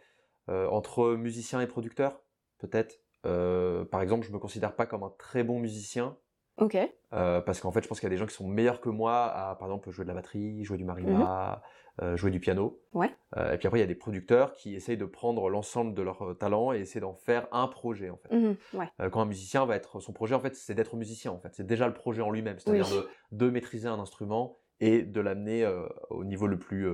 [0.48, 2.22] euh, entre musicien et producteur,
[2.58, 2.96] peut-être.
[3.26, 6.16] Euh, par exemple, je me considère pas comme un très bon musicien.
[6.58, 6.76] Ok.
[7.12, 8.88] Euh, parce qu'en fait, je pense qu'il y a des gens qui sont meilleurs que
[8.88, 11.60] moi à, par exemple, jouer de la batterie, jouer du marimba,
[12.00, 12.80] euh, jouer du piano.
[12.94, 13.00] Mhm.
[13.00, 13.10] Ouais.
[13.52, 16.34] Et puis après, il y a des producteurs qui essayent de prendre l'ensemble de leurs
[16.38, 18.34] talents et essayer d'en faire un projet, en fait.
[18.34, 18.88] Mhm, Ouais.
[19.10, 21.50] Quand un musicien va être, son projet, en fait, c'est d'être musicien, en fait.
[21.54, 23.02] C'est déjà le projet en lui-même, c'est-à-dire Oui.
[23.32, 25.66] de, de maîtriser un instrument et de l'amener
[26.10, 26.86] au niveau le plus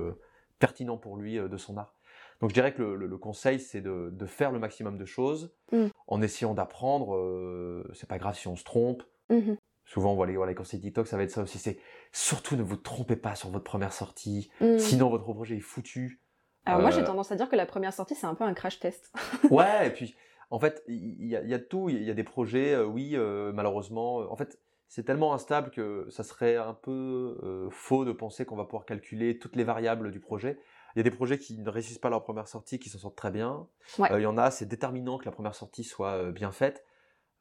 [0.59, 1.95] pertinent pour lui de son art.
[2.41, 5.05] Donc je dirais que le, le- le conseil, c'est de, de faire le maximum de
[5.05, 5.87] choses Mm.
[6.07, 7.15] En essayant d'apprendre.
[7.15, 9.03] euh, c'est pas grave si on se trompe.
[9.29, 9.57] Mhm.
[9.85, 11.57] Souvent, les, voilà, les conseils TikTok, ça va être ça aussi.
[11.59, 11.77] C'est
[12.11, 14.77] surtout ne vous trompez pas sur votre première sortie, Mhm.
[14.79, 16.21] sinon votre projet est foutu.
[16.65, 18.53] Alors moi, j'ai Euh, tendance à dire que la première sortie, c'est un peu un
[18.53, 19.11] crash test.
[19.51, 20.15] Ouais, et puis
[20.49, 21.89] en fait, il y, a- y tout.
[21.89, 24.17] Il y a des projets, euh, oui, euh, malheureusement.
[24.31, 28.63] En fait, c'est tellement instable que ça serait un peu faux de penser qu'on va
[28.65, 30.57] pouvoir calculer toutes les variables du projet.
[30.95, 33.15] Il y a des projets qui ne réussissent pas leur première sortie, qui s'en sortent
[33.15, 33.67] très bien.
[33.97, 34.11] Ouais.
[34.11, 36.85] Euh, il y en a, c'est déterminant que la première sortie soit euh, bien faite.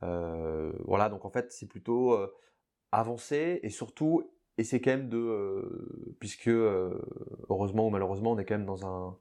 [0.02, 2.32] Euh, voilà, donc en fait, c'est plutôt euh,
[2.90, 6.48] avancer et surtout essayer quand même de, puisque
[7.48, 9.16] heureusement ou malheureusement, on est quand même dans un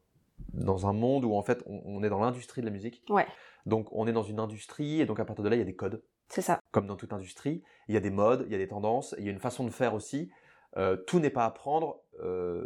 [0.54, 3.04] dans un monde où en fait on, on est dans l'industrie de la musique.
[3.10, 3.28] Ouais.
[3.68, 5.66] Donc on est dans une industrie et donc à partir de là il y a
[5.66, 6.60] des codes, C'est ça.
[6.72, 7.64] comme dans toute industrie.
[7.88, 9.64] Il y a des modes, il y a des tendances, il y a une façon
[9.66, 10.32] de faire aussi.
[10.78, 12.64] Euh, tout n'est pas à prendre, euh,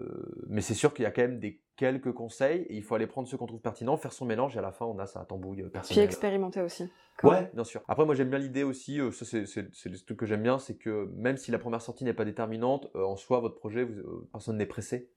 [0.47, 3.07] mais c'est sûr qu'il y a quand même des quelques conseils et il faut aller
[3.07, 5.25] prendre ceux qu'on trouve pertinents, faire son mélange et à la fin on a sa
[5.25, 6.05] tambouille euh, Puis personnelle.
[6.05, 6.89] expérimenter aussi.
[7.23, 7.49] Ouais, même.
[7.53, 7.81] bien sûr.
[7.87, 10.43] Après, moi, j'aime bien l'idée aussi, euh, ça, c'est c'est- c'est le truc que j'aime
[10.43, 13.85] bien, c'est que même si la première sortie n'est pas déterminante, en soi, votre projet,
[13.85, 15.09] vous- personne n'est pressé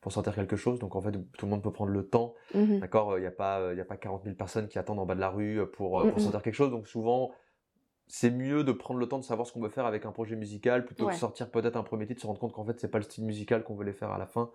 [0.00, 0.78] pour sortir quelque chose.
[0.78, 2.34] Donc, en fait, tout le monde peut prendre le temps.
[2.54, 2.80] Mhm.
[2.80, 3.18] D'accord?
[3.18, 5.20] Il n'y a, pas, y a pas 40 000 personnes qui attendent en bas de
[5.20, 6.18] la rue pour, pour Mhm.
[6.18, 6.70] sortir quelque chose.
[6.70, 7.32] Donc, souvent,
[8.08, 10.34] c'est mieux de prendre le temps de savoir ce qu'on veut faire avec un projet
[10.36, 12.88] musical plutôt que de sortir peut-être un premier titre, se rendre compte qu'en fait, c'est
[12.90, 14.50] pas le style musical qu'on voulait faire à la fin.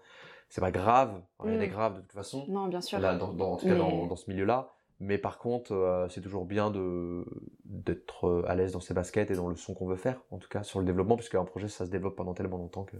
[0.50, 3.00] C'est pas grave, rien n'est grave de toute façon Non, bien sûr.
[3.00, 4.74] là, dans, dans- en tout cas Mais- dans, dans ce milieu-là.
[5.00, 7.26] Mais par contre, euh, c'est toujours bien de
[7.66, 10.38] d'être euh, à l'aise dans ses baskets et dans le son qu'on veut faire, en
[10.38, 12.96] tout cas sur le développement, parce qu'un projet, ça se développe pendant tellement longtemps que...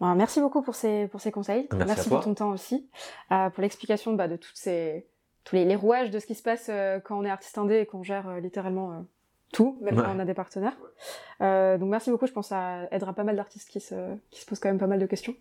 [0.00, 1.66] Bon, merci beaucoup pour ces, pour ces conseils.
[1.74, 2.88] Merci à pour ton temps aussi.
[3.32, 5.08] Euh, pour l'explication bah, de toutes ces,
[5.42, 7.78] tous les, les rouages de ce qui se passe euh, quand on est artiste indé
[7.80, 9.04] et qu'on gère littéralement
[9.52, 10.04] tout, même Ouais.
[10.04, 10.76] quand on a des partenaires.
[11.40, 13.94] Euh, donc merci beaucoup, je pense que ça aidera pas mal d'artistes qui se,
[14.30, 15.34] qui se posent quand même pas mal de questions.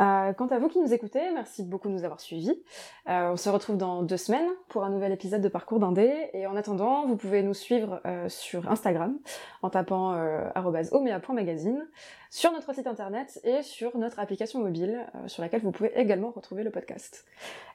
[0.00, 2.58] Euh, quant à vous qui nous écoutez, merci beaucoup de nous avoir suivis.
[3.08, 6.30] Euh, on se retrouve dans deux semaines pour un nouvel épisode de Parcours d'Indé.
[6.32, 9.16] Et en attendant, vous pouvez nous suivre euh, sur Instagram
[9.62, 10.48] en tapant euh,
[10.90, 11.86] omea.magazine,
[12.30, 16.30] sur notre site internet et sur notre application mobile euh, sur laquelle vous pouvez également
[16.30, 17.24] retrouver le podcast.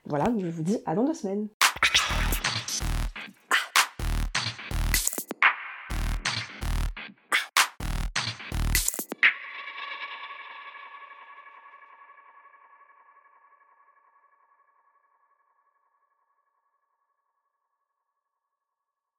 [0.06, 1.48] Voilà, je vous dis à dans deux semaines.